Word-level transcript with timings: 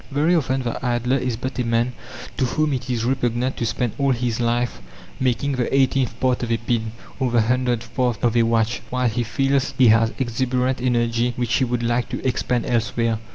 Very 0.09 0.33
often 0.35 0.63
the 0.63 0.83
idler 0.83 1.17
is 1.19 1.37
but 1.37 1.59
a 1.59 1.63
man 1.63 1.93
to 2.37 2.45
whom 2.45 2.73
it 2.73 2.89
is 2.89 3.05
repugnant 3.05 3.57
to 3.57 3.67
spend 3.67 3.91
all 3.99 4.09
his 4.13 4.39
life 4.39 4.81
making 5.19 5.51
the 5.51 5.71
eighteenth 5.71 6.19
part 6.19 6.41
of 6.41 6.51
a 6.51 6.57
pin, 6.57 6.91
or 7.19 7.29
the 7.29 7.41
hundredth 7.41 7.93
part 7.95 8.17
of 8.23 8.35
a 8.35 8.41
watch, 8.41 8.81
while 8.89 9.07
he 9.07 9.21
feels 9.21 9.75
he 9.77 9.89
has 9.89 10.11
exuberant 10.17 10.81
energy 10.81 11.33
which 11.35 11.53
he 11.57 11.65
would 11.65 11.83
like 11.83 12.09
to 12.09 12.27
expend 12.27 12.65
elsewhere. 12.65 13.19